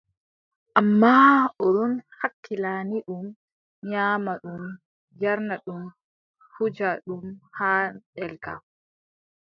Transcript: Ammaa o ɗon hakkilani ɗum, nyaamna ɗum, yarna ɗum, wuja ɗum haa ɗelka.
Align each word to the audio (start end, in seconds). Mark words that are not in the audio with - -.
Ammaa 0.79 1.33
o 1.63 1.65
ɗon 1.75 1.93
hakkilani 2.19 2.97
ɗum, 3.07 3.27
nyaamna 3.89 4.33
ɗum, 4.43 4.63
yarna 5.21 5.55
ɗum, 5.65 5.83
wuja 6.53 6.89
ɗum 7.05 7.23
haa 7.57 7.83
ɗelka. 8.13 8.53